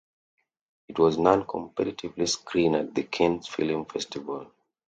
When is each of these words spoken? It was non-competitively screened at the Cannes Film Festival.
It 0.87 0.97
was 0.97 1.19
non-competitively 1.19 2.27
screened 2.27 2.75
at 2.75 2.95
the 2.95 3.03
Cannes 3.03 3.45
Film 3.47 3.85
Festival. 3.85 4.51